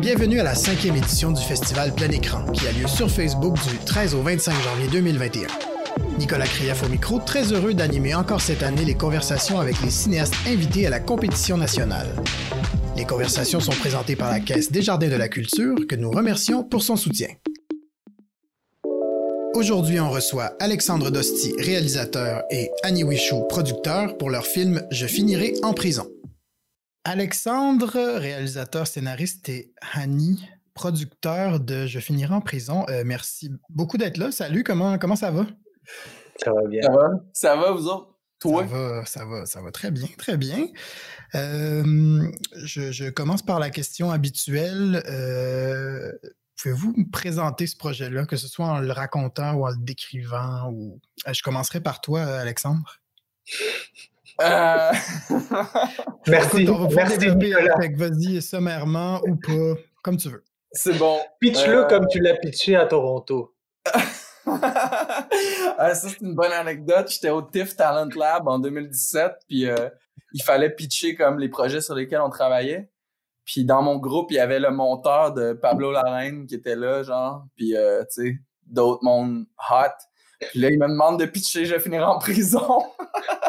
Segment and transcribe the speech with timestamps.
[0.00, 3.78] Bienvenue à la cinquième édition du festival Plein Écran, qui a lieu sur Facebook du
[3.78, 5.46] 13 au 25 janvier 2021.
[6.18, 10.34] Nicolas Krief au micro, très heureux d'animer encore cette année les conversations avec les cinéastes
[10.46, 12.08] invités à la compétition nationale.
[12.96, 16.64] Les conversations sont présentées par la Caisse des Jardins de la Culture, que nous remercions
[16.64, 17.28] pour son soutien.
[19.54, 25.54] Aujourd'hui, on reçoit Alexandre Dosti, réalisateur, et Annie Wichou, producteur, pour leur film Je finirai
[25.62, 26.08] en prison.
[27.04, 32.86] Alexandre, réalisateur, scénariste, et Annie, producteur de Je finirai en prison.
[32.88, 34.30] Euh, merci beaucoup d'être là.
[34.30, 35.46] Salut, comment, comment ça va?
[36.36, 36.82] Ça va bien.
[36.82, 37.08] Ça va?
[37.32, 38.16] Ça va, vous autres?
[38.38, 38.62] Toi?
[38.62, 40.68] Ça va, ça va, ça va très bien, très bien.
[41.34, 42.22] Euh,
[42.64, 45.02] je, je, commence par la question habituelle.
[45.06, 46.12] Euh,
[46.60, 50.70] Pouvez-vous me présenter ce projet-là, que ce soit en le racontant ou en le décrivant?
[50.70, 51.00] Ou...
[51.26, 53.00] Euh, je commencerai par toi, Alexandre.
[54.42, 54.92] Euh...
[56.26, 56.62] Merci.
[56.62, 60.44] Écoute, on va Merci, développer vas-y sommairement ou pas, comme tu veux.
[60.72, 61.18] C'est bon.
[61.40, 61.86] Pitch-le euh...
[61.86, 63.54] comme tu l'as pitché à Toronto.
[64.46, 67.10] ah, ça, c'est une bonne anecdote.
[67.10, 69.88] J'étais au TIFF Talent Lab en 2017, puis euh,
[70.34, 72.90] il fallait pitcher comme les projets sur lesquels on travaillait.
[73.50, 77.02] Puis dans mon groupe, il y avait le monteur de Pablo Larraine qui était là,
[77.02, 79.90] genre, puis euh, tu sais, d'autres mondes hot.
[80.50, 82.80] Puis là, il me demande de pitcher, je vais finir en prison.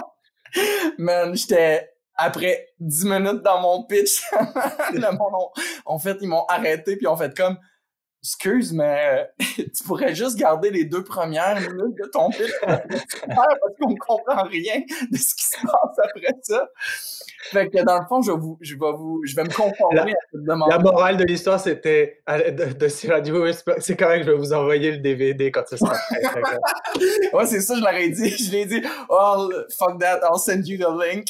[0.97, 4.23] Man, j'étais après 10 minutes dans mon pitch.
[5.85, 7.59] en fait, ils m'ont arrêté puis ils ont fait comme
[8.23, 13.95] excuse, mais tu pourrais juste garder les deux premières minutes de ton pitch parce qu'on
[13.95, 16.69] comprend rien de ce qui se passe après ça.
[17.51, 20.03] Fait que dans le fond, je, vous, je, vais, vous, je vais me conformer la,
[20.03, 20.69] à cette demande.
[20.69, 23.45] La morale de l'histoire, c'était de, de radios.
[23.79, 26.41] C'est correct, je vais vous envoyer le DVD quand ce sera prêt.
[27.33, 28.29] ouais, c'est ça, je l'aurais dit.
[28.29, 31.25] Je l'ai dit, oh, fuck that, I'll send you the link.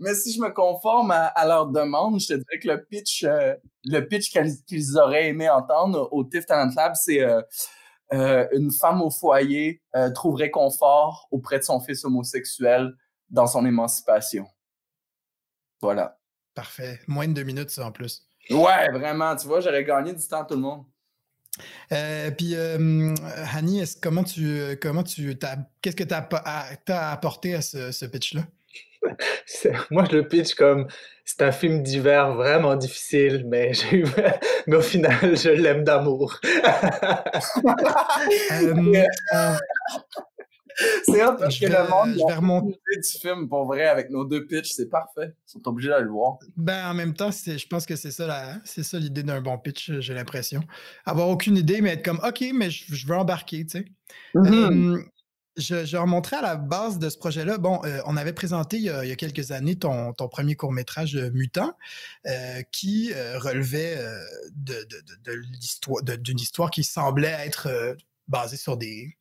[0.00, 3.24] Mais si je me conforme à, à, leur demande, je te dirais que le pitch,
[3.24, 4.30] euh, le pitch
[4.66, 7.40] qu'ils auraient aimé entendre au TIFF Talent Lab, c'est euh,
[8.12, 9.82] euh, une femme au foyer
[10.14, 12.92] trouverait confort auprès de son fils homosexuel
[13.30, 14.46] dans son émancipation.
[15.80, 16.18] Voilà.
[16.54, 17.00] Parfait.
[17.06, 18.26] Moins de deux minutes, ça, en plus.
[18.50, 19.34] Ouais, vraiment.
[19.36, 20.84] Tu vois, j'aurais gagné du temps à tout le monde.
[21.92, 23.14] Euh, puis, euh,
[23.54, 25.36] Hani, comment tu, comment tu,
[25.80, 26.28] qu'est-ce que tu as,
[26.88, 28.42] as, apporté à ce, ce pitch-là?
[29.90, 30.86] Moi, je le pitch comme
[31.26, 33.72] c'est un film d'hiver vraiment difficile, mais,
[34.66, 36.38] mais au final, je l'aime d'amour.
[38.54, 39.54] euh,
[41.04, 44.24] c'est hot parce que le monde je vais remonter du film pour vrai avec nos
[44.24, 45.34] deux pitchs, c'est parfait.
[45.48, 46.38] Ils sont obligés d'aller le voir.
[46.56, 49.58] Ben en même temps, je pense que c'est ça la, c'est ça l'idée d'un bon
[49.58, 50.62] pitch, j'ai l'impression.
[51.04, 53.84] Avoir aucune idée, mais être comme OK, mais je, je veux embarquer, tu sais.
[54.34, 54.94] Mm-hmm.
[54.94, 55.04] Euh,
[55.56, 57.58] je, je remonterai à la base de ce projet-là.
[57.58, 61.76] Bon, euh, on avait présenté il y, a, quelques années ton, premier court-métrage euh, Mutant,
[62.26, 63.98] euh, qui relevait
[64.54, 67.96] d'une histoire qui semblait être
[68.28, 69.16] basée sur des,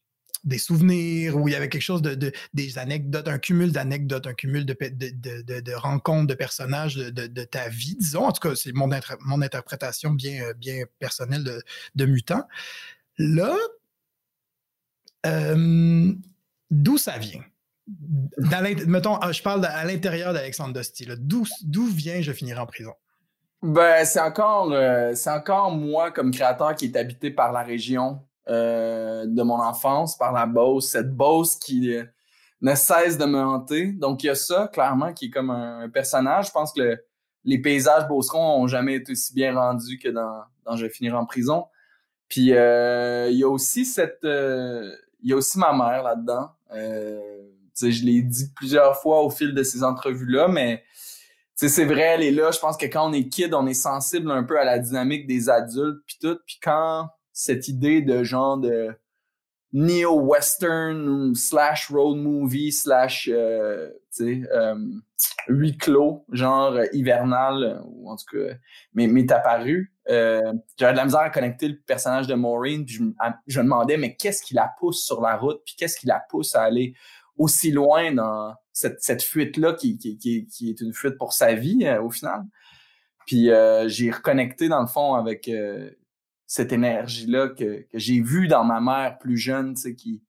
[0.57, 4.33] souvenirs, où il y avait quelque chose de, de des anecdotes, un cumul d'anecdotes, un
[4.33, 8.25] cumul de, rencontres de personnages de, ta vie, disons.
[8.25, 8.91] En tout cas, c'est mon,
[9.41, 11.63] interprétation bien, bien personnelle de,
[11.95, 12.47] de Mutant.
[13.17, 13.55] Là,
[15.25, 16.13] euh,
[16.69, 17.43] d'où ça vient?
[18.87, 21.07] Mettons, je parle à l'intérieur d'Alexandre Dosti.
[21.17, 22.93] D'où vient Je finirai en prison?
[23.61, 28.21] Ben, c'est encore, euh, c'est encore moi comme créateur qui est habité par la région
[28.47, 31.95] euh, de mon enfance, par la Beauce, cette Beauce qui
[32.61, 33.87] ne cesse de me hanter.
[33.93, 36.47] Donc, il y a ça, clairement, qui est comme un, personnage.
[36.47, 37.05] Je pense que le,
[37.43, 41.25] les paysages beaucerons ont jamais été aussi bien rendus que dans, dans Je finirai en
[41.25, 41.65] prison.
[42.27, 44.25] Puis, il y a aussi cette...
[45.25, 46.49] Euh, il y a aussi ma mère là-dedans.
[46.71, 50.83] je l'ai dit plusieurs fois au fil de ces entrevues-là, mais
[51.55, 52.51] c'est vrai, elle est là.
[52.51, 55.25] Je pense que quand on est kid, on est sensible un peu à la dynamique
[55.25, 56.37] des adultes, puis tout.
[56.45, 58.95] Puis quand cette idée de genre de
[59.75, 63.89] neo-western slash road movie slash euh,
[64.21, 64.75] euh,
[65.49, 68.55] huis clos genre hivernal ou en tout cas
[68.93, 69.93] mais m'est apparu.
[70.09, 73.03] Euh, j'avais de la misère à connecter le personnage de Maureen puis je,
[73.47, 76.23] je me demandais mais qu'est-ce qui la pousse sur la route puis qu'est-ce qui la
[76.29, 76.93] pousse à aller
[77.37, 81.33] aussi loin dans cette, cette fuite là qui, qui, qui, qui est une fuite pour
[81.33, 82.43] sa vie euh, au final?
[83.27, 85.89] Puis euh, j'ai reconnecté dans le fond avec euh,
[86.47, 90.21] cette énergie-là que, que j'ai vue dans ma mère plus jeune, tu sais, qui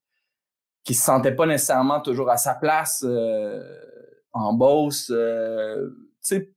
[0.86, 3.60] qui se sentait pas nécessairement toujours à sa place euh,
[4.32, 5.88] en Beauce, euh,
[6.22, 6.52] tu sais,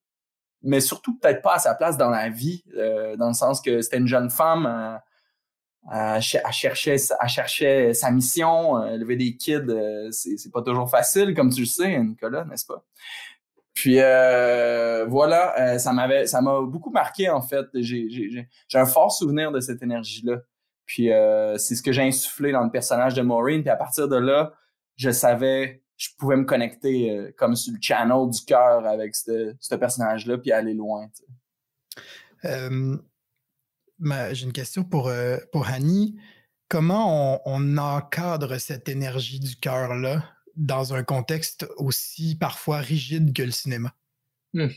[0.61, 3.81] mais surtout peut-être pas à sa place dans la vie, euh, dans le sens que
[3.81, 4.99] c'était une jeune femme
[5.87, 9.65] à, chercher, à chercher sa mission, élever des kids,
[10.11, 12.85] c'est pas toujours facile, comme tu le sais, Nicolas, n'est-ce pas?
[13.79, 13.95] Puis
[15.07, 17.65] voilà, ça m'avait, ça m'a beaucoup marqué en fait.
[17.73, 20.41] J'ai un fort souvenir de cette énergie-là.
[20.85, 21.09] Puis
[21.57, 23.61] c'est ce que j'ai insufflé dans le personnage de Maureen.
[23.61, 24.53] Puis à partir de là,
[24.97, 30.37] je savais, je pouvais me connecter comme sur le channel du cœur avec ce, personnage-là,
[30.39, 31.07] puis aller loin.
[34.31, 36.19] J'ai une question pour, euh, pour Annie.
[36.69, 40.23] Comment on, encadre cette énergie du cœur-là?
[40.59, 43.95] Dans un contexte aussi parfois rigide que le cinéma?
[44.53, 44.67] Hmm.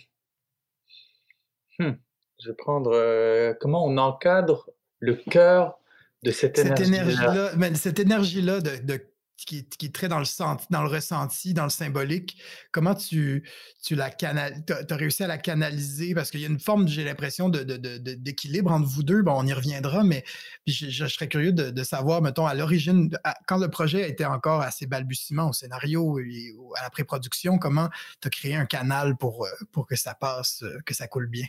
[1.79, 1.93] Hmm.
[2.41, 4.71] Je vais prendre euh, comment on encadre
[5.01, 5.79] le cœur
[6.23, 7.53] de cette, énergie-là?
[7.75, 8.99] cette énergie-là de
[9.45, 12.41] qui, qui, est très dans le, senti, dans le ressenti, dans le symbolique.
[12.71, 13.49] Comment tu,
[13.83, 16.15] tu la canal, as, réussi à la canaliser?
[16.15, 19.23] Parce qu'il y a une forme, j'ai l'impression, d'équilibre de, de, entre vous deux.
[19.23, 20.25] Bon, on y reviendra, mais
[20.67, 23.11] je, serais curieux de, savoir, mettons, à l'origine,
[23.47, 27.89] quand le projet était encore assez balbutiement au scénario et à la pré-production, comment
[28.21, 31.29] tu as créé un canal pour, euh, pour que ça passe, euh, que ça coule
[31.29, 31.47] bien?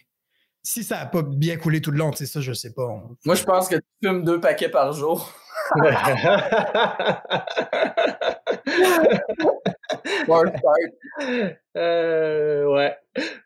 [0.66, 2.88] Si ça n'a pas bien coulé tout le long, c'est ça, je sais pas.
[3.26, 5.34] Moi, je pense que tu fumes deux paquets par jour.
[11.78, 12.96] euh, ouais.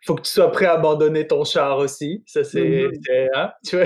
[0.05, 2.23] Faut que tu sois prêt à abandonner ton char aussi.
[2.25, 2.87] Ça, c'est.
[3.35, 3.77] Hein, tu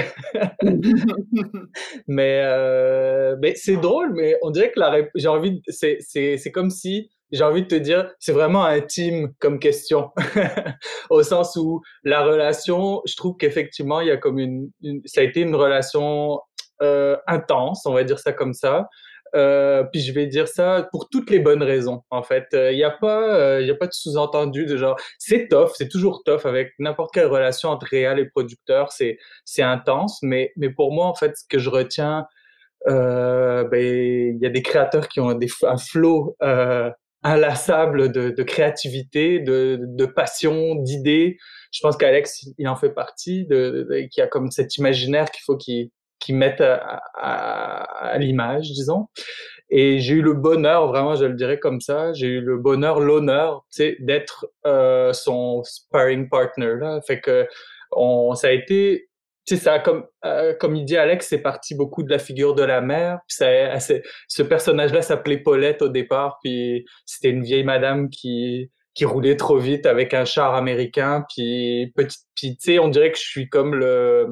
[2.07, 5.61] mais euh, mais c'est drôle, mais on dirait que la j'ai envie.
[5.67, 10.11] C'est comme si j'ai envie de te dire, c'est vraiment intime comme question,
[11.09, 14.69] au sens où la relation, je trouve qu'effectivement, il y a comme une,
[15.05, 16.41] ça a été une relation
[17.27, 18.87] intense, on va dire ça comme ça.
[19.33, 22.47] Euh, puis je vais dire ça pour toutes les bonnes raisons, en fait.
[22.51, 25.71] Il euh, n'y a pas, il y a pas de sous-entendu de genre, c'est tough,
[25.75, 30.19] c'est toujours tough avec n'importe quelle relation entre réal et producteur, c'est c'est intense.
[30.21, 32.25] Mais mais pour moi, en fait, ce que je retiens,
[32.87, 36.35] ben il y a des créateurs qui ont un flow
[37.23, 41.37] inlassable de, créativité, de, de passion, d'idées.
[41.71, 45.43] Je pense qu'Alex, il en fait partie, de, de, qui a comme cet imaginaire qu'il
[45.45, 45.91] faut qu'il
[46.21, 46.63] qui mettent
[47.15, 49.07] à, l'image, disons.
[49.69, 52.99] Et j'ai eu le bonheur, vraiment, je le dirais comme ça, j'ai eu le bonheur,
[52.99, 56.75] l'honneur, tu sais, d'être euh, son sparring partner.
[56.79, 56.99] Là.
[57.07, 57.47] Fait que
[57.91, 59.09] on, ça a été,
[59.45, 62.53] tu sais, ça comme euh, comme il dit Alex, c'est parti beaucoup de la figure
[62.53, 63.19] de la mère.
[63.27, 63.79] Puis ça,
[64.27, 69.57] ce personnage-là s'appelait Paulette au départ, puis c'était une vieille madame qui qui roulait trop
[69.57, 71.25] vite avec un char américain.
[71.33, 74.27] Puis petit, puis tu sais, on dirait que je suis comme le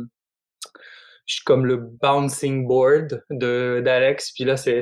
[1.29, 4.31] je suis comme le bouncing board de d'Alex.
[4.33, 4.81] Puis là c'est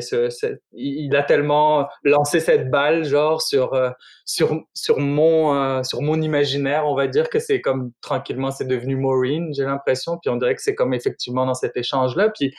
[0.72, 3.90] il a tellement lancé cette balle genre sur euh,
[4.26, 8.68] sur sur mon euh, sur mon imaginaire on va dire que c'est comme tranquillement c'est
[8.68, 10.18] devenu Maureen j'ai l'impression.
[10.18, 12.54] Puis on dirait que c'est comme effectivement dans cet échange là puis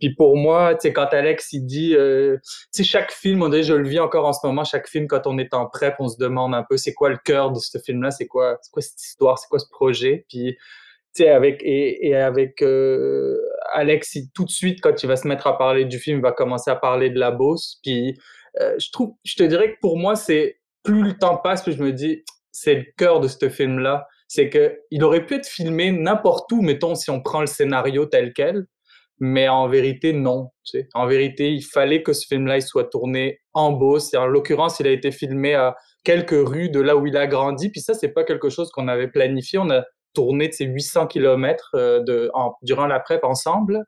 [0.00, 3.48] puis pour moi, tu sais, quand Alex il dit, euh, tu sais, chaque film, on
[3.48, 5.96] dirait, je le vis encore en ce moment, chaque film, quand on est en prep,
[5.98, 8.70] on se demande un peu, c'est quoi le cœur de ce film-là, c'est quoi, c'est
[8.70, 10.24] quoi cette histoire, c'est quoi ce projet?
[10.28, 10.56] Puis
[11.20, 13.36] avec et, avec euh,
[13.72, 16.32] Alex, tout de suite quand il va se mettre à parler du film, il va
[16.32, 17.78] commencer à parler de la bosse.
[17.82, 18.16] Puis
[18.60, 21.72] euh, je trouve, je te dirais que pour moi, c'est plus le temps passe, plus
[21.72, 22.22] je me dis,
[22.52, 24.06] c'est le cœur de ce film-là.
[24.28, 28.06] C'est que il aurait pu être filmé n'importe où, mettons si on prend le scénario
[28.06, 28.66] tel quel,
[29.20, 30.50] mais en vérité non.
[30.94, 34.14] En vérité, il fallait que ce film-là il soit tourné en Beauce.
[34.14, 37.70] En l'occurrence, il a été filmé à quelques rues de là où il a grandi.
[37.70, 39.58] Puis ça, c'est pas quelque chose qu'on avait planifié.
[39.58, 39.84] On a
[40.14, 42.30] tourné ces 800 km euh, de,
[42.62, 43.84] durant la prep ensemble.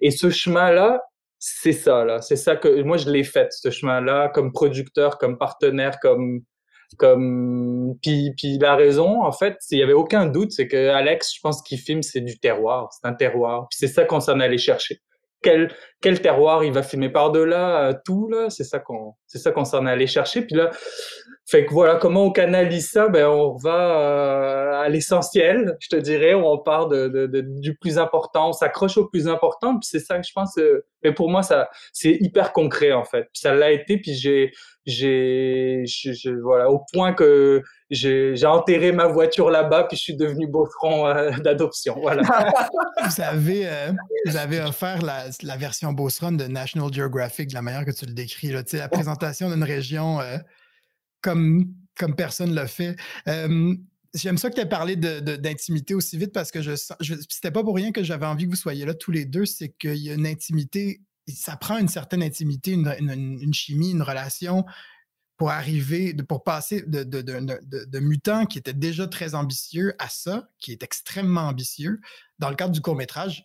[0.00, 1.00] Et ce chemin-là,
[1.38, 2.20] c'est ça, là.
[2.20, 6.40] C'est ça que moi, je l'ai fait, ce chemin-là, comme producteur, comme partenaire, comme.
[6.98, 11.34] comme puis, puis la raison, en fait, il y avait aucun doute, c'est que Alex,
[11.34, 13.66] je pense qu'il filme, c'est du terroir, c'est un terroir.
[13.70, 15.00] C'est ça qu'on s'en allait chercher.
[15.42, 19.50] Quel, quel terroir il va filmer par-delà euh, tout, là, c'est ça qu'on c'est ça
[19.50, 20.42] qu'on s'en allait chercher.
[20.42, 20.70] Puis là,
[21.46, 23.08] fait que voilà, comment on canalise ça?
[23.08, 26.34] Ben on va euh, à l'essentiel, je te dirais.
[26.34, 29.78] On part de, de, de du plus important, on s'accroche au plus important.
[29.78, 30.56] Puis c'est ça que je pense.
[30.58, 33.22] Euh, mais pour moi, ça, c'est hyper concret en fait.
[33.24, 33.98] Puis ça l'a été.
[33.98, 34.52] Puis j'ai,
[34.86, 35.84] j'ai,
[36.42, 39.84] voilà, au point que j'ai, enterré ma voiture là-bas.
[39.84, 41.96] Puis je suis devenu beau-front euh, d'adoption.
[43.04, 43.68] Vous avez,
[44.26, 48.12] vous avez offert la, version Beauceron de National Geographic de la manière que tu le
[48.12, 48.48] décris.
[48.48, 50.20] Là, la présentation d'une région
[51.20, 51.66] comme,
[51.98, 52.96] comme personne l'a fait.
[54.14, 57.62] J'aime ça que tu aies parlé d'intimité aussi vite parce que je, je c'était pas
[57.62, 60.10] pour rien que j'avais envie que vous soyez là tous les deux, c'est qu'il y
[60.10, 64.64] a une intimité, ça prend une certaine intimité, une, chimie, une relation
[65.42, 70.84] pour arriver, pour passer de, Mutant qui était déjà très ambitieux à ça, qui est
[70.84, 72.00] extrêmement ambitieux.
[72.38, 73.44] Dans le cadre du court-métrage,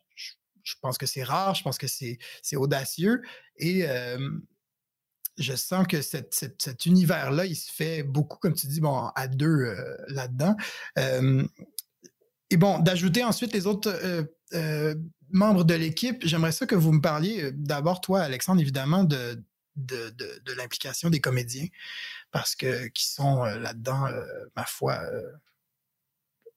[0.62, 2.20] je pense que c'est rare, je pense que c'est
[2.56, 3.24] audacieux.
[3.56, 3.84] Et
[5.40, 9.76] je sens que cet univers-là, il se fait beaucoup, comme tu dis, bon, à deux
[10.10, 10.56] là-dedans.
[10.96, 13.92] et bon, d'ajouter ensuite les autres
[15.32, 19.44] membres de l'équipe, j'aimerais ça que vous me parliez d'abord, toi, Alexandre, évidemment, de,
[19.78, 21.68] de, de, l'implication des comédiens,
[22.32, 24.08] parce que qui sont là-dedans,
[24.56, 25.00] ma foi,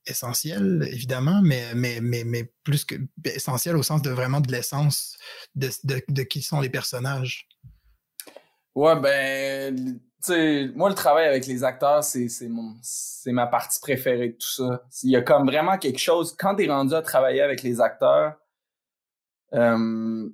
[0.06, 5.16] essentiel, évidemment, mais, mais, mais, mais plus que essentiel au sens de vraiment de l'essence
[5.54, 7.48] de, de, qui sont les personnages.
[8.74, 12.28] Ouais, ben, tu moi, le travail avec les acteurs, c'est,
[13.26, 14.84] ma partie préférée de tout ça.
[15.02, 17.80] Il y a comme vraiment quelque chose, quand tu es rendu à travailler avec les
[17.80, 18.36] acteurs,
[19.54, 20.28] euh,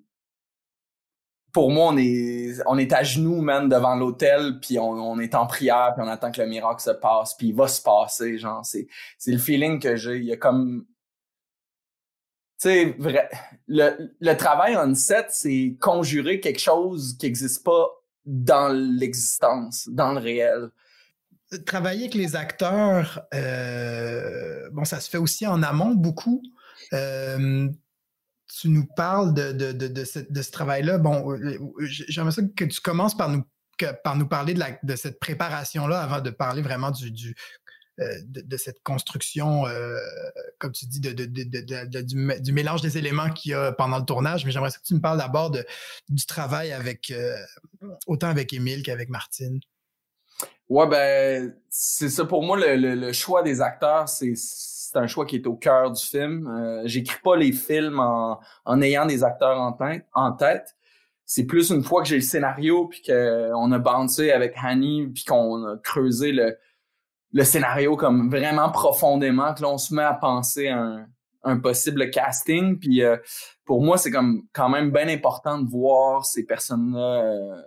[1.57, 5.47] pour moi, on est, on est à genoux, man, devant l'hôtel, puis on, est en
[5.47, 8.63] prière, puis on attend que le miracle se passe, puis il va se passer, genre,
[8.63, 8.87] c'est,
[9.17, 10.19] c'est le feeling que j'ai.
[10.19, 10.85] Il y a comme...
[12.61, 13.31] Tu sais, vrai,
[13.69, 17.89] le, le travail on set, c'est conjurer quelque chose qui n'existe pas
[18.27, 20.69] dans l'existence, dans le réel.
[21.65, 26.43] Travailler avec les acteurs, euh, bon, ça se fait aussi en amont beaucoup.
[26.93, 27.67] Euh,
[28.49, 30.99] tu nous parles de, de, de, de ce, ce travail-là.
[30.99, 33.45] Bon, euh, j'aimerais ça que tu commences par nous,
[34.05, 37.35] par nous parler de, la, de cette préparation-là avant de parler vraiment du, du
[37.99, 39.97] euh, de, cette construction, euh,
[40.59, 41.47] comme tu dis, de, du,
[42.41, 44.45] du, mélange des éléments qu'il y a pendant le tournage.
[44.45, 47.13] Mais j'aimerais que tu me parles d'abord du travail avec
[48.07, 49.61] autant avec Émile qu'avec Martine.
[50.69, 52.25] Ouais, ben, c'est ça.
[52.27, 54.35] Pour moi, le, le choix des acteurs, c'est
[54.97, 56.47] c'est un choix qui est au cœur du film.
[56.47, 60.75] Euh, J'écris pas les films en, ayant des acteurs en tête.
[61.27, 65.25] C'est plus une fois que j'ai le scénario puis qu'on a bouncé avec Hanny puis
[65.25, 70.69] qu'on a creusé le, scénario comme vraiment profondément que là on se met à penser
[70.69, 71.05] à
[71.43, 73.19] un, possible casting puis euh,
[73.67, 77.63] pour moi c'est comme quand même bien important de voir ces personnes là euh,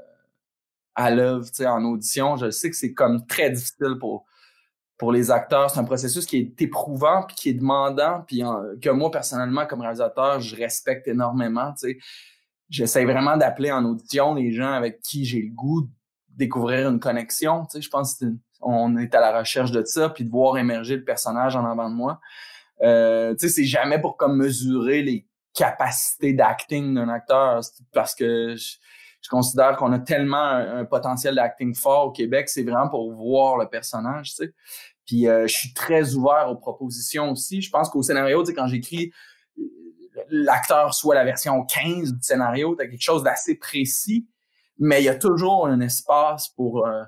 [0.95, 4.25] à l'œuvre en audition je sais que c'est comme très difficile pour
[4.99, 8.43] pour les acteurs, c'est un processus qui est éprouvant puis qui est demandant puis
[8.81, 11.97] que moi personnellement comme réalisateur, je respecte énormément, tu sais.
[12.69, 15.89] J'essaie vraiment d'appeler en audition les gens avec qui j'ai le goût de
[16.35, 18.21] découvrir une connexion, tu sais, je pense
[18.61, 21.89] qu'on est à la recherche de ça puis de voir émerger le personnage en avant
[21.89, 22.19] de moi.
[22.81, 27.61] Euh, tu sais, c'est jamais pour comme mesurer les capacités d'acting d'un acteur
[27.93, 32.89] parce que je, considère qu'on a tellement un, potentiel d'acting fort au Québec, c'est vraiment
[32.89, 34.53] pour voir le personnage, tu sais.
[35.09, 37.63] Puis euh, je suis très ouvert aux propositions aussi.
[37.63, 39.11] Je pense qu'au scénario, tu sais, quand j'écris
[40.29, 44.27] l'acteur soit la version 15 du scénario, tu as quelque chose d'assez précis,
[44.77, 47.01] mais il y a toujours un espace pour euh,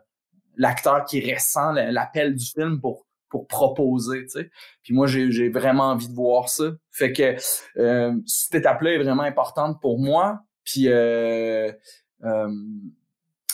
[0.58, 4.52] l'acteur qui ressent l'appel du film pour pour proposer, tu sais.
[4.82, 6.72] Puis moi, j'ai vraiment envie de voir ça.
[6.90, 7.36] Fait que
[7.78, 10.42] euh, cette étape-là est vraiment importante pour moi.
[10.66, 11.72] Puis euh,
[12.24, 12.50] euh,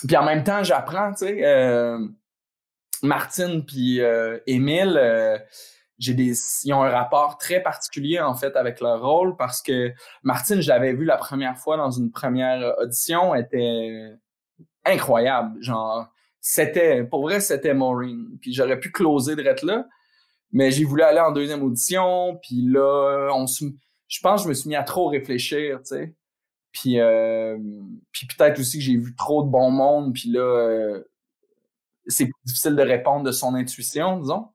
[0.08, 2.00] puis en même temps, j'apprends, tu sais, euh,
[3.04, 5.38] Martine puis euh, Émile, euh,
[6.00, 9.92] j'ai des, ils ont un rapport très particulier en fait avec leur rôle parce que
[10.24, 14.12] Martine, je l'avais vue la première fois dans une première audition, était
[14.86, 16.08] incroyable, genre
[16.50, 18.38] c'était, pour vrai, c'était Maureen.
[18.40, 19.86] Puis j'aurais pu closer de là,
[20.52, 23.66] mais j'ai voulu aller en deuxième audition, puis là, on se,
[24.08, 26.16] je pense que je me suis mis à trop réfléchir, tu sais.
[26.72, 27.58] Puis, euh,
[28.12, 31.04] puis peut-être aussi que j'ai vu trop de bon monde, puis là, euh,
[32.08, 34.48] c'est difficile de répondre de son intuition, disons.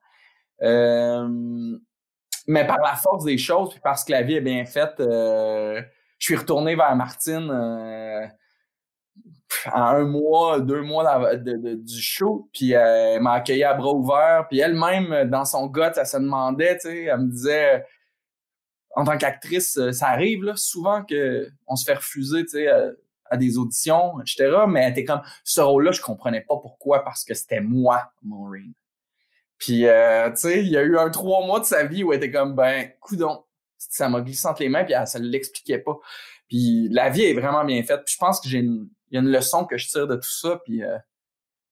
[0.62, 1.28] Euh,
[2.46, 5.84] mais par la force des choses, puis parce que la vie est bien faite, je
[6.18, 7.50] suis retourné vers Martine
[9.72, 14.58] en un mois, deux mois du show, puis elle m'a accueilli à bras ouverts, puis
[14.58, 17.84] elle-même, dans son gut, elle se demandait, tu sais, elle me disait
[18.94, 22.92] en tant qu'actrice, euh, ça arrive souvent que on se fait refuser, tu sais, euh,
[23.32, 24.64] à, des auditions, etc.
[24.68, 28.72] Mais elle était comme ce rôle-là, je comprenais pas pourquoi, parce que c'était moi, Maureen.
[29.58, 32.12] Puis, euh, tu sais, il y a eu un trois mois de sa vie où
[32.12, 33.44] elle était comme, ben, coudon,
[33.78, 35.98] ça m'a glissé entre les mains, puis elle, ça l'expliquait pas.
[36.48, 38.02] Puis la vie est vraiment bien faite.
[38.04, 40.32] Puis je pense que j'ai une, y a une leçon que je tire de tout
[40.40, 40.82] ça, puis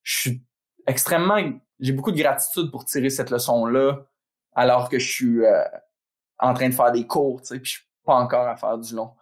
[0.03, 0.45] je suis
[0.87, 1.41] extrêmement,
[1.81, 4.07] j'ai beaucoup de gratitude pour tirer cette leçon-là,
[4.55, 5.41] alors que je suis
[6.39, 8.79] en train de faire des cours, tu sais, puis je suis pas encore à faire
[8.79, 9.13] du long.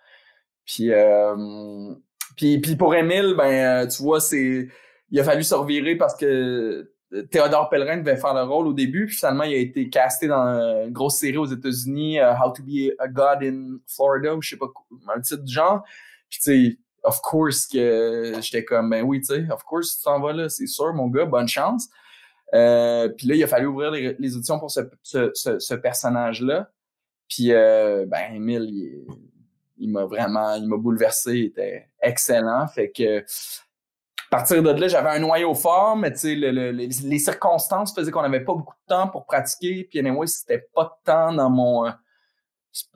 [0.68, 1.95] Puis, euh,
[2.38, 4.68] puis, puis pour Émile, ben, euh, tu vois, c'est,
[5.11, 6.92] il a fallu se revirer parce que
[7.30, 10.85] Théodore Pellerin devait faire le rôle au début, puis finalement, il a été casté dans
[10.85, 14.50] une grosse série aux États-Unis, euh, How to be a God in Florida, ou je
[14.50, 14.66] sais pas,
[15.14, 15.83] un titre du genre.
[16.30, 20.04] Puis, tu sais, of course que j'étais comme, ben oui, tu sais, of course, tu
[20.04, 21.88] t'en vas là, c'est sûr, mon gars, bonne chance.
[22.54, 26.71] Euh, puis là, il a fallu ouvrir les, les auditions pour ce, ce, ce personnage-là.
[27.28, 29.07] Puis, euh, ben, Emile, il
[29.87, 32.66] m'a vraiment, il m'a bouleversé, il était excellent.
[32.66, 37.94] Fait que, à partir de là, j'avais un noyau fort, mais tu sais, les, circonstances
[37.94, 39.85] faisaient qu'on n'avait pas beaucoup de temps pour pratiquer.
[39.88, 41.87] Puis anyway, c'était pas de temps dans mon...
[41.87, 41.90] Euh,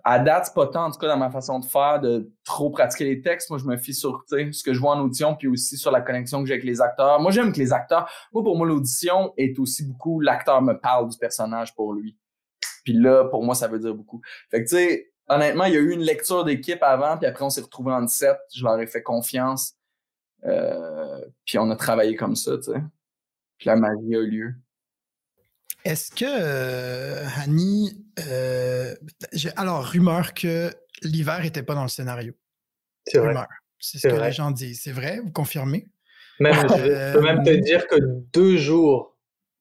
[0.04, 2.68] à date, c'est pas tant, en tout cas, dans ma façon de faire, de trop
[2.70, 3.48] pratiquer les textes.
[3.48, 6.02] Moi, je me fie sur ce que je vois en audition, puis aussi sur la
[6.02, 7.18] connexion que j'ai avec les acteurs.
[7.20, 8.10] Moi, j'aime que les acteurs...
[8.32, 10.20] Moi, pour moi, l'audition est aussi beaucoup...
[10.20, 12.18] L'acteur me parle du personnage pour lui.
[12.84, 14.20] Puis là, pour moi, ça veut dire beaucoup.
[14.50, 17.44] Fait que, tu sais, honnêtement, il y a eu une lecture d'équipe avant, puis après,
[17.44, 18.36] on s'est retrouvés en 17.
[18.54, 19.74] Je leur ai fait confiance.
[20.44, 22.80] Euh, puis on a travaillé comme ça, tu sais.
[23.58, 24.54] Puis la magie a eu lieu.
[25.84, 28.94] Est-ce que, euh, Hani, euh,
[29.56, 30.70] alors, rumeur que
[31.02, 32.34] l'hiver n'était pas dans le scénario.
[33.06, 33.34] C'est vrai.
[33.78, 34.82] C'est ce que les gens disent.
[34.82, 35.18] C'est vrai?
[35.22, 35.88] Vous confirmez?
[36.38, 37.96] Même, je peux même te dire que
[38.32, 39.16] deux jours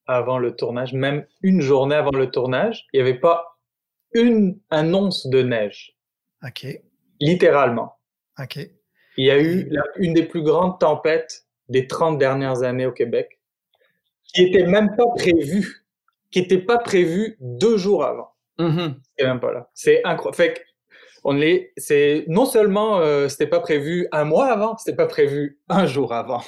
[0.06, 3.51] avant le tournage, même une journée avant le tournage, il n'y avait pas
[4.14, 5.98] une annonce de neige.
[6.46, 6.66] OK.
[7.20, 7.98] Littéralement.
[8.40, 8.58] OK.
[9.18, 13.40] Il y a eu une des plus grandes tempêtes des 30 dernières années au Québec,
[14.24, 15.86] qui était même pas prévue,
[16.32, 18.34] qui était pas prévue deux jours avant.
[18.60, 18.96] Mm-hmm.
[19.18, 19.70] C'est même pas là.
[19.74, 20.36] C'est incroyable.
[20.36, 20.66] Fait
[21.24, 25.60] on est, c'est non seulement euh, c'était pas prévu un mois avant, c'était pas prévu
[25.70, 26.44] un jour avant.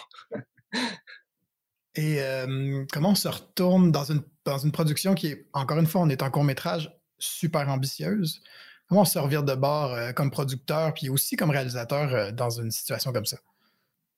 [1.96, 5.86] Et euh, comment on se retourne dans une, dans une production qui est, encore une
[5.86, 6.92] fois, on est en court métrage
[7.24, 8.42] super ambitieuse.
[8.88, 12.50] Comment on se revire de bord euh, comme producteur, puis aussi comme réalisateur euh, dans
[12.50, 13.38] une situation comme ça?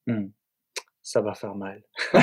[0.08, 0.28] Hmm.
[1.02, 1.84] Ça va faire mal.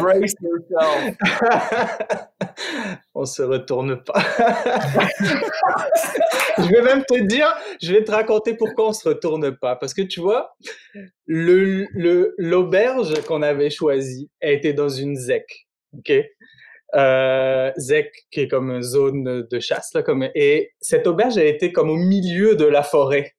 [0.00, 1.16] Brace yourself.
[3.14, 4.14] on se retourne pas.
[6.58, 9.76] je vais même te dire, je vais te raconter pourquoi on se retourne pas.
[9.76, 10.56] Parce que tu vois,
[11.26, 15.68] le, l'auberge qu'on avait choisie a été dans une ZEC.
[15.98, 16.10] OK?
[16.96, 21.72] Euh, ZEC, qui est comme zone de chasse, là, comme, et cette auberge a été
[21.72, 23.34] comme au milieu de la forêt.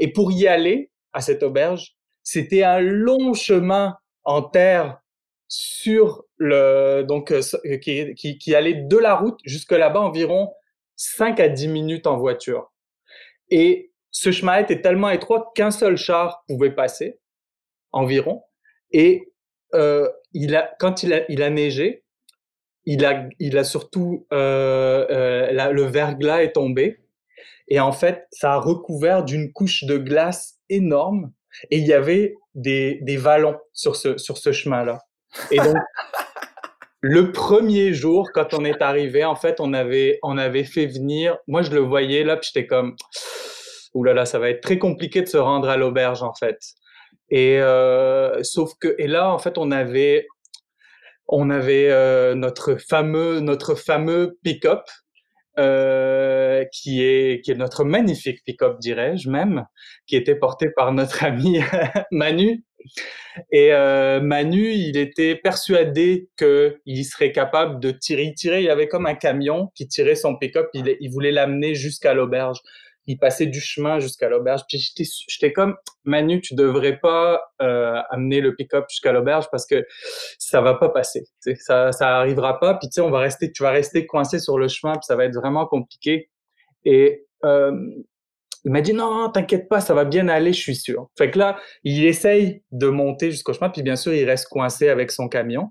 [0.00, 5.00] Et pour y aller à cette auberge, c'était un long chemin en terre
[5.46, 7.40] sur le donc euh,
[7.80, 10.52] qui, qui, qui allait de la route jusque là-bas environ
[10.96, 12.72] 5 à 10 minutes en voiture.
[13.50, 17.20] Et ce chemin était tellement étroit qu'un seul char pouvait passer
[17.92, 18.42] environ.
[18.90, 19.32] Et
[19.74, 22.04] euh, il a, quand il a, il a neigé,
[22.90, 27.00] il a, il a surtout euh, euh, le verglas est tombé.
[27.68, 31.30] Et en fait, ça a recouvert d'une couche de glace énorme.
[31.70, 35.00] Et il y avait des, des vallons sur ce, sur ce chemin-là.
[35.50, 35.76] Et donc,
[37.02, 41.36] le premier jour, quand on est arrivé, en fait, on avait, on avait fait venir.
[41.46, 42.96] Moi, je le voyais là, puis j'étais comme,
[43.92, 46.58] ouh là là, ça va être très compliqué de se rendre à l'auberge, en fait.
[47.28, 50.26] Et euh, sauf que, et là, en fait, on avait,
[51.28, 54.82] on avait euh, notre fameux, notre fameux pick-up.
[55.58, 59.64] Euh, qui est qui est notre magnifique pick-up dirais-je même,
[60.06, 61.58] qui était porté par notre ami
[62.12, 62.62] Manu,
[63.52, 68.24] et euh, Manu, il était persuadé qu'il serait capable de tirer.
[68.24, 70.68] Il tirait, il avait comme un camion qui tirait son pick-up.
[70.74, 72.58] Il, il voulait l'amener jusqu'à l'auberge.
[73.08, 74.62] Il passait du chemin jusqu'à l'auberge.
[74.68, 74.92] Puis
[75.28, 79.84] j'étais comme, Manu, tu devrais pas euh, amener le pick-up jusqu'à l'auberge parce que
[80.38, 81.24] ça va pas passer.
[81.56, 82.74] Ça, ça arrivera pas.
[82.74, 84.92] Puis tu sais, on va rester, tu vas rester coincé sur le chemin.
[84.92, 86.30] Puis ça va être vraiment compliqué.
[86.84, 87.72] Et euh,
[88.64, 91.08] il m'a dit non, t'inquiète pas, ça va bien aller, je suis sûr.
[91.16, 94.88] Fait que là, il essaye de monter jusqu'au chemin, puis bien sûr, il reste coincé
[94.88, 95.70] avec son camion.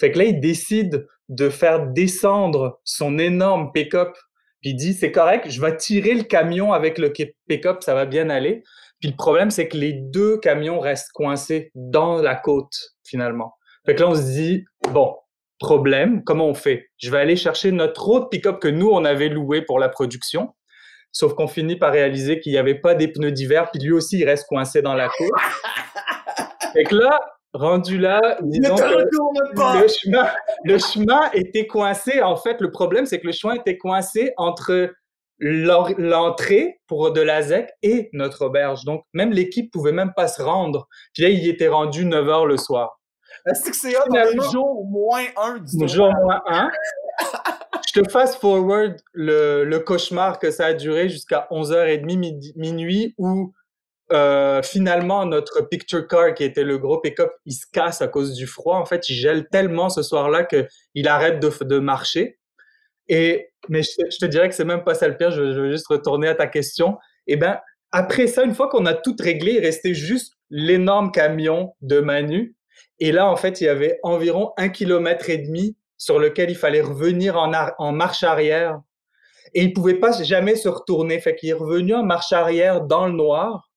[0.00, 4.16] Fait que là, il décide de faire descendre son énorme pick-up,
[4.62, 7.12] puis il dit c'est correct, je vais tirer le camion avec le
[7.48, 8.62] pick-up, ça va bien aller.
[9.00, 12.72] Puis le problème, c'est que les deux camions restent coincés dans la côte
[13.04, 13.54] finalement.
[13.84, 15.14] Fait que là, on se dit bon,
[15.58, 16.86] problème, comment on fait?
[16.98, 20.54] Je vais aller chercher notre autre pick-up que nous on avait loué pour la production
[21.14, 24.18] Sauf qu'on finit par réaliser qu'il n'y avait pas des pneus d'hiver, puis lui aussi,
[24.18, 25.30] il reste coincé dans la cour.
[26.74, 27.20] Et que là,
[27.52, 30.28] rendu là, disons que le chemin,
[30.64, 32.22] le chemin était coincé.
[32.22, 34.90] En fait, le problème, c'est que le chemin était coincé entre
[35.38, 38.84] l'entrée pour de la ZEC et notre auberge.
[38.84, 40.88] Donc, même l'équipe pouvait même pas se rendre.
[41.14, 43.00] Puis là, il était rendu 9 heures le soir.
[43.46, 46.70] Est-ce que c'est un jour moins un du jour moins un
[47.88, 53.52] je te fast forward le, le, cauchemar que ça a duré jusqu'à 11h30 minuit où
[54.12, 58.34] euh, finalement notre picture car qui était le gros pick-up il se casse à cause
[58.34, 62.38] du froid en fait il gèle tellement ce soir-là que il arrête de, marcher
[63.08, 65.70] et mais je, te dirais que c'est même pas ça le pire je, je, veux
[65.70, 67.58] juste retourner à ta question eh ben
[67.90, 72.54] après ça une fois qu'on a tout réglé il restait juste l'énorme camion de Manu
[72.98, 76.56] et là en fait il y avait environ un kilomètre et demi sur lequel il
[76.56, 78.80] fallait revenir en, en marche arrière.
[79.54, 81.20] et il pouvait pas jamais se retourner.
[81.20, 83.70] Fait qu'il est revenu en marche arrière dans le noir.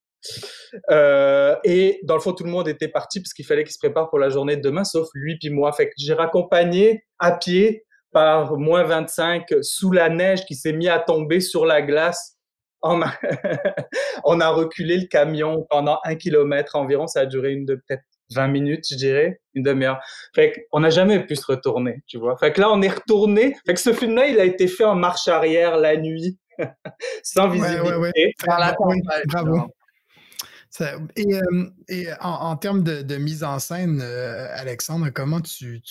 [0.92, 3.80] Euh, et dans le fond, tout le monde était parti parce qu'il fallait qu'il se
[3.80, 5.72] prépare pour la journée de demain, sauf lui puis moi.
[5.72, 10.88] Fait que j'ai raccompagné à pied par moins 25 sous la neige qui s'est mis
[10.88, 12.38] à tomber sur la glace.
[12.82, 13.12] On a,
[14.24, 17.08] on a reculé le camion pendant un kilomètre environ.
[17.08, 20.00] Ça a duré une de peut-être 20 minutes, je dirais, une demi-heure.
[20.34, 22.38] Fait qu'on n'a jamais pu se retourner, tu vois.
[22.38, 23.56] Fait que là, on est retourné.
[23.66, 26.40] Fait que ce film-là, il a été fait en marche arrière la nuit,
[27.24, 27.82] sans visibilité.
[27.82, 28.14] Ouais, ouais,
[28.88, 29.24] ouais.
[29.28, 29.68] bravo.
[31.16, 35.82] Et, euh, et en, termes de, mise en scène, euh, Alexandre, comment tu,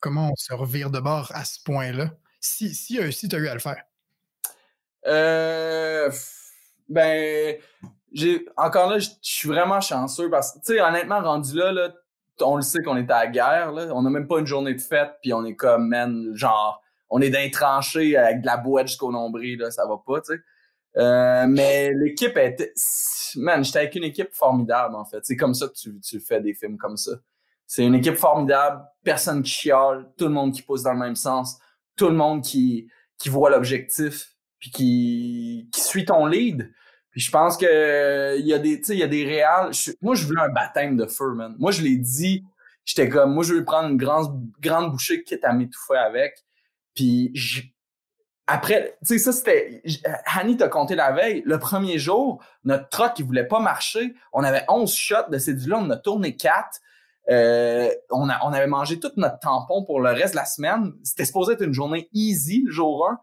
[0.00, 2.10] comment on se revire de bord à ce point-là?
[2.40, 3.82] Si, si, euh, tu as eu à le faire.
[6.88, 7.56] Ben,
[8.12, 11.90] j'ai encore là, je suis vraiment chanceux parce que, tu sais, honnêtement, rendu là,
[12.40, 13.72] on le sait qu'on est à la guerre.
[13.94, 15.94] On n'a même pas une journée de fête, puis on est comme,
[16.34, 20.20] genre, on est dans tranchées avec de la boîte jusqu'au nombril, là, ça va pas,
[20.20, 20.40] tu sais.
[20.96, 22.72] Euh, mais l'équipe était,
[23.36, 25.20] man, j'étais avec une équipe formidable, en fait.
[25.22, 27.12] C'est comme ça que tu, tu fais des films comme ça.
[27.66, 31.16] C'est une équipe formidable, personne qui chiale, tout le monde qui pousse dans le même
[31.16, 31.58] sens,
[31.96, 36.72] tout le monde qui, qui voit l'objectif, puis qui, qui suit ton lead.
[37.10, 39.70] Puis je pense que il y a des, tu sais, il y a des réals.
[40.02, 41.54] moi, je voulais un baptême de feu, man.
[41.58, 42.44] Moi, je l'ai dit.
[42.84, 46.44] J'étais comme, moi, je veux prendre une grande, grande bouchée quitte à m'étouffer avec.
[46.94, 47.30] Puis
[48.46, 49.82] après, tu sais, ça c'était.
[50.26, 51.42] Hanny t'a compté la veille.
[51.46, 54.14] Le premier jour, notre truck, il voulait pas marcher.
[54.32, 56.80] On avait 11 shots de là On a tourné 4.
[57.30, 60.92] Euh, on, a, on avait mangé tout notre tampon pour le reste de la semaine.
[61.02, 63.18] C'était supposé être une journée easy, le jour 1.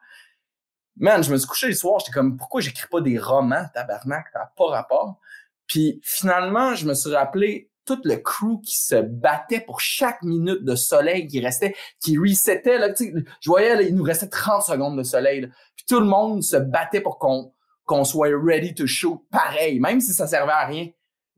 [0.98, 4.26] Man, je me suis couché le soir, j'étais comme, pourquoi j'écris pas des romans, tabarnak,
[4.34, 5.20] ça n'a pas rapport.
[5.68, 10.64] Puis finalement, je me suis rappelé tout le crew qui se battait pour chaque minute
[10.64, 12.78] de soleil qui restait, qui resetait.
[12.78, 15.50] Là, je voyais, là, il nous restait 30 secondes de soleil.
[15.76, 17.54] Puis tout le monde se battait pour qu'on
[17.86, 20.90] qu'on soit ready to shoot pareil, même si ça servait à rien.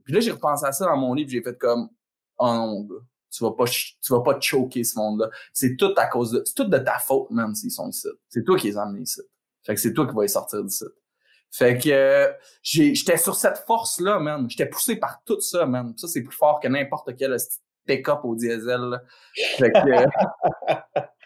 [0.04, 1.90] Puis là, j'ai repensé à ça dans mon livre, j'ai fait comme,
[2.38, 2.96] oh non, gars,
[3.32, 5.30] tu vas pas, tu vas pas choquer ce monde-là.
[5.52, 8.08] C'est tout à cause de, c'est tout de ta faute, même s'ils sont ici.
[8.30, 9.22] C'est toi qui les as amenés ici.
[9.64, 10.86] Fait que c'est toi qui vas y sortir d'ici.
[11.54, 12.32] Fait que euh,
[12.64, 14.50] j'étais sur cette force-là, man.
[14.50, 15.94] J'étais poussé par tout ça, man.
[15.98, 17.38] Ça, c'est plus fort que n'importe quel
[17.86, 19.00] pick-up au diesel.
[19.58, 20.06] Fait que, euh,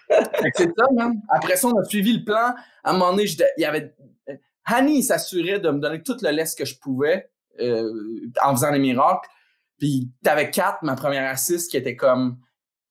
[0.41, 1.13] fait que c'est ça, man.
[1.29, 2.53] Après ça, on a suivi le plan.
[2.83, 3.95] À un moment donné, il y avait...
[4.65, 7.29] Hanny s'assurait de me donner tout le laisse que je pouvais
[7.61, 7.89] euh,
[8.43, 9.29] en faisant les miracles.
[9.79, 12.37] Puis t'avais quatre, ma première assiste, qui était comme...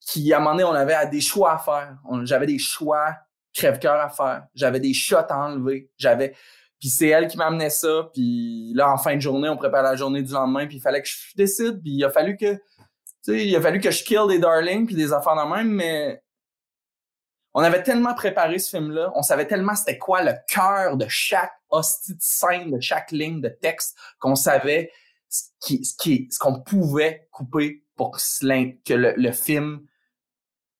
[0.00, 1.98] qui, à un moment donné, on avait des choix à faire.
[2.22, 3.14] J'avais des choix
[3.52, 4.46] crève-cœur à faire.
[4.54, 5.90] J'avais des shots à enlever.
[5.98, 6.34] J'avais.
[6.78, 8.10] Puis c'est elle qui m'amenait ça.
[8.12, 10.66] Puis là, en fin de journée, on prépare la journée du lendemain.
[10.66, 11.80] Puis il fallait que je décide.
[11.82, 12.54] Puis il a fallu que.
[12.54, 12.60] Tu
[13.22, 16.22] sais, il a fallu que je kill des darlings puis des affaires de même, mais
[17.58, 21.54] on avait tellement préparé ce film-là, on savait tellement c'était quoi le cœur de chaque
[21.70, 24.92] hostie de scène, de chaque ligne de texte, qu'on savait
[25.30, 29.86] ce qui, ce qui, ce qu'on pouvait couper pour que, le, le, film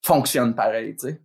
[0.04, 1.22] fonctionne pareil, tu sais.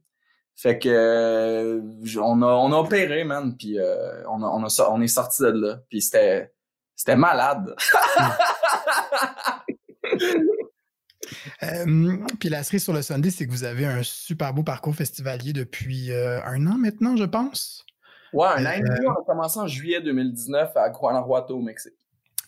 [0.62, 1.82] Fait que euh,
[2.22, 5.42] on a on a opéré man puis euh, on a, on a on est sorti
[5.42, 6.54] de là puis c'était
[6.96, 7.76] c'était malade.
[11.64, 14.94] euh, puis la cerise sur le Sunday, c'est que vous avez un super beau parcours
[14.94, 17.84] festivalier depuis euh, un an maintenant, je pense.
[18.32, 19.08] Ouais, un an et demi.
[19.08, 21.98] On a commencé en juillet 2019 à Guanajuato, au Mexique.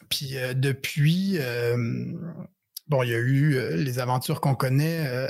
[0.08, 1.40] Puis depuis,
[2.88, 5.08] Bon, il y a eu euh, les aventures qu'on connaît.
[5.08, 5.28] Euh,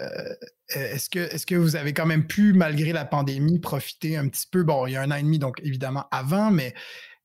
[0.75, 4.27] euh, est-ce que, est que vous avez quand même pu, malgré la pandémie, profiter un
[4.27, 4.63] petit peu?
[4.63, 6.73] Bon, il y a un an et demi, donc évidemment avant, mais,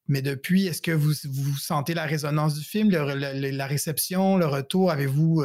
[0.07, 4.91] mais depuis, est-ce que vous, vous sentez la résonance du film, la réception, le retour?
[4.91, 5.45] Avez-vous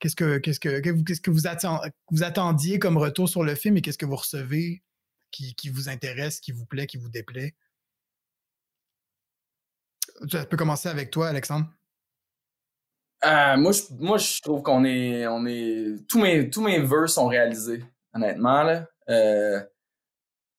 [0.00, 1.42] qu'est-ce que qu'est-ce que qu'est-ce que vous,
[2.10, 4.82] vous attendiez comme retour sur le film et qu'est-ce que vous recevez
[5.30, 7.54] qui, qui vous intéresse, qui vous plaît, qui vous déplaît?
[10.30, 11.68] Ça peut commencer avec toi, Alexandre.
[13.24, 17.06] Euh, moi, je, moi, je trouve qu'on est, on est, tous mes, tous mes vœux
[17.06, 17.82] sont réalisés,
[18.14, 18.86] honnêtement, là.
[19.08, 19.60] Euh,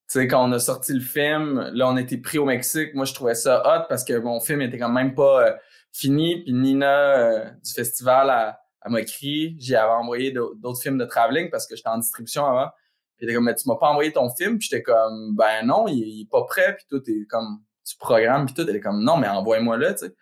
[0.10, 2.94] tu sais, quand on a sorti le film, là, on était pris au Mexique.
[2.94, 5.54] Moi, je trouvais ça hot parce que mon film était quand même pas euh,
[5.92, 6.44] fini.
[6.44, 9.58] Puis Nina euh, du festival, elle, m'a écrit.
[9.60, 12.70] J'y avais envoyé d'autres films de traveling parce que j'étais en distribution avant.
[13.18, 14.58] Puis elle était comme, mais tu m'as pas envoyé ton film?
[14.60, 16.78] Puis j'étais comme, ben non, il, est pas prêt.
[16.78, 18.46] Puis tout est comme, tu programmes.
[18.46, 20.16] Puis tout, elle est comme, non, mais envoie-moi le tu sais.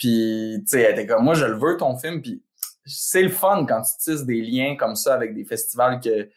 [0.00, 2.22] Puis, tu sais, elle était comme, moi, je le veux, ton film.
[2.22, 2.42] Puis,
[2.86, 6.28] c'est le fun quand tu tisses des liens comme ça avec des festivals que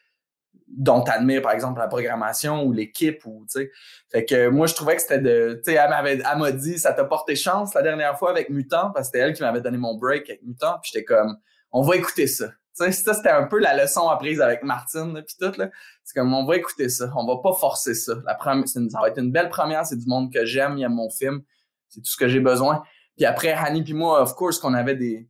[0.67, 3.71] dont t'admires, par exemple, la programmation ou l'équipe ou, tu sais.
[4.11, 6.77] Fait que moi, je trouvais que c'était de, tu sais, elle m'avait, elle m'a dit,
[6.77, 9.61] ça t'a porté chance la dernière fois avec Mutant parce que c'était elle qui m'avait
[9.61, 10.79] donné mon break avec Mutant.
[10.81, 11.37] Puis j'étais comme,
[11.71, 12.49] on va écouter ça.
[12.73, 15.69] sais, ça, c'était un peu la leçon apprise avec Martine, puis tout, là.
[16.03, 17.09] C'est comme, on va écouter ça.
[17.15, 18.15] On va pas forcer ça.
[18.25, 19.85] La première, ça va être une belle première.
[19.85, 20.77] C'est du monde que j'aime.
[20.77, 21.43] Il aime mon film.
[21.87, 22.83] C'est tout ce que j'ai besoin.
[23.15, 25.27] Puis après, Hanny puis moi, of course, qu'on avait des,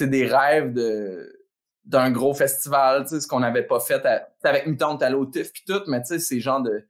[0.00, 1.42] des rêves de,
[1.84, 4.04] d'un gros festival, ce qu'on n'avait pas fait
[4.44, 6.86] avec une tante à l'autif puis tout, mais tu sais, ces gens de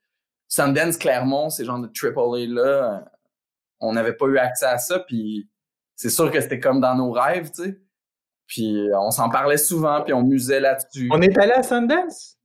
[0.49, 3.01] Sundance, Clermont, ces gens de AAA là, euh,
[3.81, 5.49] on n'avait pas eu accès à ça, puis
[5.97, 7.81] c'est sûr que c'était comme dans nos rêves, tu sais.
[8.53, 11.09] Puis on s'en parlait souvent, puis on musait là-dessus.
[11.11, 12.37] On est allé à Sundance?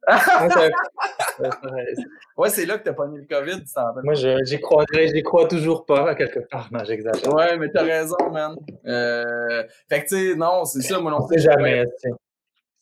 [2.37, 3.61] ouais, c'est là que t'as pas mis le COVID.
[4.05, 6.69] Moi, j'y crois, j'y crois toujours pas, à quelque part.
[6.71, 7.33] Non, j'exagère.
[7.33, 8.55] Ouais, mais t'as raison, man.
[8.85, 9.65] Euh...
[9.89, 11.41] Fait que, tu sais, non, c'est ça, moi non plus.
[11.41, 11.83] jamais.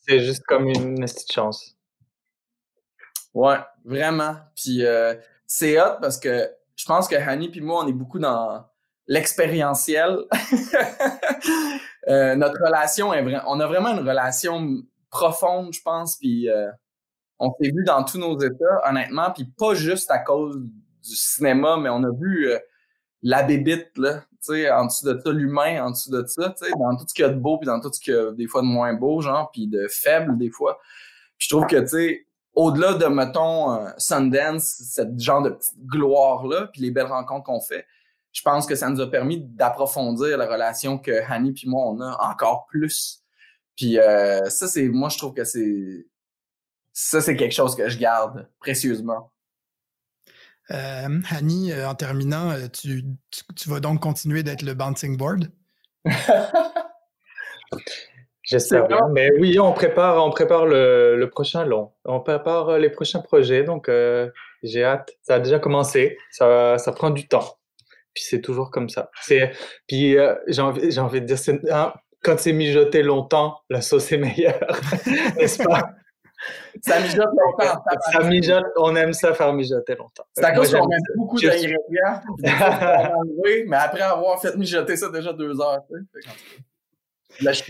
[0.06, 1.74] C'est juste comme une petite chance.
[3.34, 4.36] Ouais, vraiment.
[4.54, 5.14] Puis euh,
[5.48, 8.64] c'est hot parce que je pense que Hani puis moi, on est beaucoup dans
[9.08, 10.18] l'expérientiel.
[12.08, 13.42] euh, notre relation est vraiment...
[13.46, 16.70] On a vraiment une relation profonde, je pense, puis euh,
[17.38, 21.76] on s'est vu dans tous nos états, honnêtement, puis pas juste à cause du cinéma,
[21.76, 22.58] mais on a vu euh,
[23.22, 26.64] la bébite, là, tu sais, en dessous de ça, l'humain, en dessous de ça, tu
[26.64, 28.16] sais, dans tout ce qu'il y a de beau, puis dans tout ce qu'il y
[28.16, 30.78] a des fois de moins beau, genre, puis de faible, des fois.
[31.38, 35.78] Puis je trouve que, tu sais, au-delà de, mettons, euh, Sundance, cette genre de petite
[35.86, 37.86] gloire-là, puis les belles rencontres qu'on fait,
[38.36, 42.02] je pense que ça nous a permis d'approfondir la relation que Hanny puis moi, on
[42.02, 43.22] a encore plus.
[43.76, 46.06] Puis euh, ça, c'est moi, je trouve que c'est
[46.92, 49.32] ça, c'est quelque chose que je garde précieusement.
[50.70, 55.50] Euh, Hanny, euh, en terminant, euh, tu, tu, vas donc continuer d'être le bouncing board?
[58.42, 59.08] J'espère bien.
[59.12, 61.90] Mais oui, on prépare, on prépare le, le, prochain long.
[62.04, 63.64] On prépare les prochains projets.
[63.64, 63.90] Donc,
[64.62, 65.12] j'ai hâte.
[65.22, 66.18] Ça a déjà commencé.
[66.30, 67.56] Ça, ça prend du temps.
[68.16, 69.10] Puis c'est toujours comme ça.
[69.20, 69.52] C'est,
[69.86, 70.16] puis
[70.48, 71.38] j'ai envie, envie de dire,
[71.70, 74.80] hein, quand c'est mijoté longtemps, la sauce est meilleure.
[75.36, 75.90] N'est-ce pas?
[76.80, 77.82] Ça mijote longtemps.
[78.10, 80.24] Ça, mijote, on aime ça faire mijoter longtemps.
[80.32, 81.76] C'est à cause qu'on met beaucoup d'ingrédients.
[83.44, 85.94] oui, mais après avoir fait mijoter ça déjà deux heures, tu
[87.44, 87.66] sais.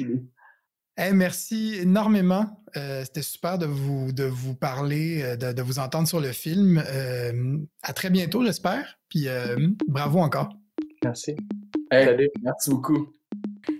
[0.98, 2.46] Hey, merci énormément.
[2.78, 6.32] Euh, C'était super de vous, de vous parler, euh, de, de vous entendre sur le
[6.32, 6.82] film.
[6.87, 8.98] Euh, à très bientôt, j'espère.
[9.11, 10.48] Puis euh, bravo encore.
[11.04, 11.37] Merci.
[11.90, 12.30] Hey, Salut.
[12.42, 13.12] Merci beaucoup.